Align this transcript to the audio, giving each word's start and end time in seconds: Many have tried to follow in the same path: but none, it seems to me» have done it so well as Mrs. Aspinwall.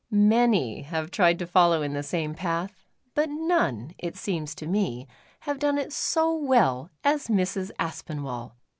Many 0.09 0.81
have 0.81 1.11
tried 1.11 1.37
to 1.37 1.45
follow 1.45 1.83
in 1.83 1.93
the 1.93 2.01
same 2.01 2.33
path: 2.33 2.73
but 3.13 3.29
none, 3.29 3.93
it 3.99 4.17
seems 4.17 4.55
to 4.55 4.65
me» 4.65 5.07
have 5.41 5.59
done 5.59 5.77
it 5.77 5.93
so 5.93 6.33
well 6.35 6.89
as 7.03 7.27
Mrs. 7.27 7.69
Aspinwall. 7.77 8.55